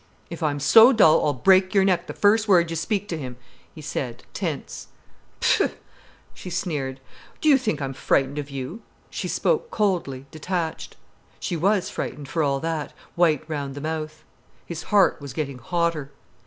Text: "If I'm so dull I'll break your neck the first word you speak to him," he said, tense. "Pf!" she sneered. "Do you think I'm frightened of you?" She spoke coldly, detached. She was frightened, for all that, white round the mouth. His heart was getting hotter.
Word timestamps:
"If 0.31 0.41
I'm 0.41 0.59
so 0.59 0.91
dull 0.91 1.23
I'll 1.23 1.33
break 1.35 1.75
your 1.75 1.85
neck 1.85 2.07
the 2.07 2.13
first 2.15 2.47
word 2.47 2.71
you 2.71 2.75
speak 2.75 3.07
to 3.09 3.19
him," 3.19 3.37
he 3.75 3.81
said, 3.83 4.23
tense. 4.33 4.87
"Pf!" 5.39 5.75
she 6.33 6.49
sneered. 6.49 6.99
"Do 7.39 7.47
you 7.47 7.55
think 7.55 7.83
I'm 7.83 7.93
frightened 7.93 8.39
of 8.39 8.49
you?" 8.49 8.81
She 9.11 9.27
spoke 9.27 9.69
coldly, 9.69 10.25
detached. 10.31 10.97
She 11.39 11.55
was 11.55 11.91
frightened, 11.91 12.29
for 12.29 12.41
all 12.41 12.59
that, 12.61 12.93
white 13.13 13.47
round 13.47 13.75
the 13.75 13.79
mouth. 13.79 14.23
His 14.65 14.81
heart 14.89 15.21
was 15.21 15.33
getting 15.33 15.59
hotter. 15.59 16.09